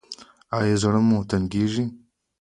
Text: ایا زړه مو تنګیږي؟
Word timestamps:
ایا 0.57 0.75
زړه 0.81 0.99
مو 1.07 1.17
تنګیږي؟ 1.29 1.85